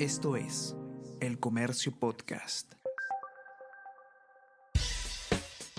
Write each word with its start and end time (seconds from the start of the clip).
Esto 0.00 0.34
es 0.34 0.74
El 1.20 1.38
Comercio 1.38 1.92
Podcast. 1.96 2.72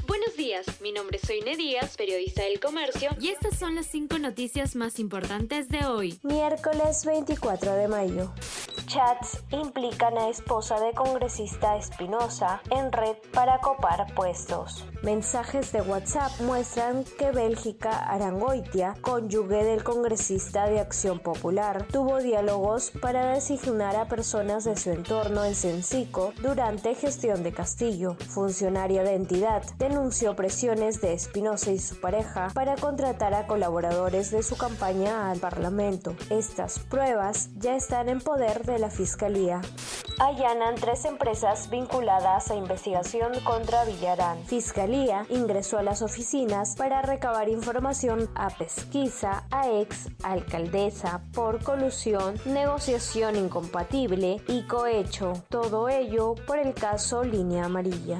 Buenos 0.07 0.37
días, 0.37 0.65
mi 0.79 0.93
nombre 0.93 1.17
es 1.21 1.27
Soine 1.27 1.57
Díaz, 1.57 1.97
periodista 1.97 2.43
del 2.43 2.61
Comercio, 2.61 3.09
y 3.19 3.27
estas 3.27 3.59
son 3.59 3.75
las 3.75 3.87
cinco 3.87 4.17
noticias 4.17 4.77
más 4.77 4.99
importantes 4.99 5.67
de 5.67 5.85
hoy. 5.85 6.17
Miércoles 6.23 7.03
24 7.03 7.73
de 7.73 7.87
mayo. 7.89 8.33
Chats 8.85 9.43
implican 9.51 10.17
a 10.17 10.29
esposa 10.29 10.79
de 10.79 10.93
congresista 10.93 11.75
Espinosa 11.75 12.61
en 12.69 12.91
red 12.91 13.15
para 13.33 13.59
copar 13.59 14.13
puestos. 14.13 14.85
Mensajes 15.01 15.71
de 15.71 15.81
WhatsApp 15.81 16.31
muestran 16.41 17.03
que 17.17 17.31
Bélgica 17.31 17.91
Arangoitia, 17.91 18.95
cónyuge 19.01 19.63
del 19.63 19.83
congresista 19.83 20.67
de 20.67 20.79
Acción 20.79 21.19
Popular, 21.19 21.85
tuvo 21.91 22.19
diálogos 22.19 22.91
para 23.01 23.33
designar 23.33 23.95
a 23.95 24.07
personas 24.07 24.63
de 24.63 24.75
su 24.75 24.91
entorno 24.91 25.43
en 25.45 25.55
Sencico 25.55 26.33
durante 26.41 26.95
gestión 26.95 27.43
de 27.43 27.53
Castillo. 27.53 28.15
Funcionaria 28.29 29.03
de 29.03 29.15
entidad 29.15 29.63
denunció 29.77 30.35
presiones 30.35 31.01
de 31.01 31.13
Espinosa 31.13 31.71
y 31.71 31.79
su 31.79 31.99
pareja 31.99 32.49
para 32.53 32.75
contratar 32.75 33.33
a 33.33 33.47
colaboradores 33.47 34.31
de 34.31 34.43
su 34.43 34.57
campaña 34.57 35.29
al 35.31 35.39
Parlamento. 35.39 36.15
Estas 36.29 36.79
pruebas 36.79 37.49
ya 37.57 37.75
están 37.75 38.09
en 38.09 38.21
poder 38.21 38.63
de 38.65 38.74
la 38.79 38.89
Fiscalía. 38.89 39.61
Allanan 40.19 40.75
tres 40.75 41.03
empresas 41.05 41.69
vinculadas 41.69 42.49
a 42.49 42.55
investigación 42.55 43.33
contra 43.43 43.83
Villarán. 43.83 44.37
Fiscalía 44.45 45.25
ingresó 45.29 45.77
a 45.77 45.83
las 45.83 46.01
oficinas 46.01 46.75
para 46.77 47.01
recabar 47.01 47.49
información 47.49 48.29
a 48.35 48.49
pesquisa 48.49 49.43
a 49.51 49.69
ex 49.69 50.07
alcaldesa 50.23 51.21
por 51.33 51.61
colusión, 51.63 52.35
negociación 52.45 53.35
incompatible 53.35 54.41
y 54.47 54.65
cohecho. 54.67 55.33
Todo 55.49 55.89
ello 55.89 56.35
por 56.47 56.59
el 56.59 56.73
caso 56.73 57.23
Línea 57.23 57.65
Amarilla. 57.65 58.19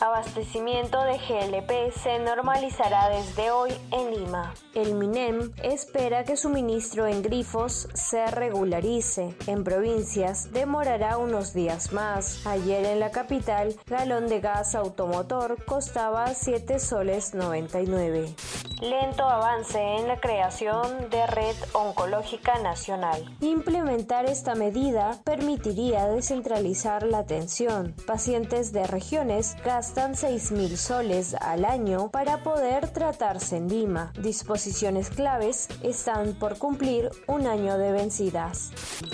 Abastecimiento 0.00 1.02
de 1.04 1.16
GLP 1.16 1.90
se 1.92 2.18
normalizará 2.18 3.08
desde 3.08 3.50
hoy 3.50 3.72
en 3.92 4.10
Lima. 4.10 4.52
El 4.74 4.94
MINEM 4.94 5.52
espera 5.62 6.24
que 6.24 6.36
suministro 6.36 7.06
en 7.06 7.22
grifos 7.22 7.88
se 7.94 8.26
regularice. 8.26 9.34
En 9.46 9.64
provincias 9.64 10.52
demorará 10.52 11.16
unos 11.16 11.54
días 11.54 11.92
más. 11.92 12.46
Ayer 12.46 12.84
en 12.84 13.00
la 13.00 13.10
capital, 13.10 13.74
galón 13.86 14.28
de 14.28 14.40
gas 14.40 14.74
automotor 14.74 15.64
costaba 15.64 16.34
7 16.34 16.78
soles 16.78 17.32
99. 17.34 18.34
Lento 18.82 19.24
avance 19.24 19.80
en 19.80 20.06
la 20.06 20.20
creación 20.20 21.08
de 21.08 21.26
red 21.26 21.56
oncológica 21.72 22.58
nacional. 22.58 23.24
Implementar 23.40 24.26
esta 24.26 24.54
medida 24.54 25.18
permitiría 25.24 26.04
descentralizar 26.08 27.04
la 27.04 27.20
atención. 27.20 27.94
Pacientes 28.06 28.72
de 28.72 28.86
regiones 28.86 29.56
gastan 29.86 30.14
6.000 30.14 30.74
soles 30.74 31.34
al 31.34 31.64
año 31.64 32.10
para 32.10 32.42
poder 32.42 32.88
tratarse 32.88 33.58
en 33.58 33.68
Lima. 33.68 34.12
Disposiciones 34.20 35.10
claves 35.10 35.68
están 35.80 36.34
por 36.34 36.58
cumplir 36.58 37.08
un 37.28 37.46
año 37.46 37.78
de 37.78 37.92
vencidas. 37.92 38.72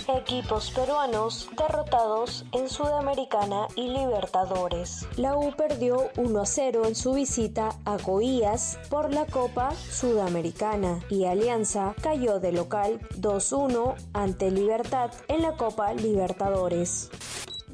Equipos 0.09 0.70
peruanos 0.70 1.51
derrotados 1.59 2.47
en 2.53 2.70
Sudamericana 2.70 3.69
y 3.77 3.89
Libertadores. 3.89 5.06
La 5.19 5.37
U 5.37 5.55
perdió 5.55 6.11
1-0 6.14 6.86
en 6.86 6.95
su 6.95 7.12
visita 7.12 7.79
a 7.84 7.98
Goiás 7.98 8.79
por 8.89 9.12
la 9.12 9.27
Copa 9.27 9.75
Sudamericana 9.75 11.01
y 11.11 11.27
Alianza 11.27 11.95
cayó 12.03 12.41
de 12.41 12.53
local 12.53 12.98
2-1 13.20 13.95
ante 14.14 14.51
Libertad 14.51 15.11
en 15.29 15.42
la 15.42 15.55
Copa 15.55 15.92
Libertadores. 15.92 17.11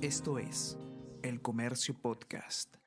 Esto 0.01 0.41
es 0.41 0.77
El 1.23 1.41
Comercio 1.41 1.95
Podcast. 1.95 2.79